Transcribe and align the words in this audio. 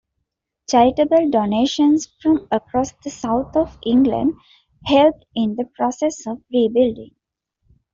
Charitable 0.67 1.29
donations 1.29 2.07
from 2.23 2.47
across 2.49 2.91
the 3.03 3.11
south 3.11 3.55
of 3.55 3.77
England 3.85 4.33
helped 4.83 5.25
in 5.35 5.53
the 5.57 5.65
process 5.77 6.25
of 6.25 6.41
rebuilding. 6.51 7.11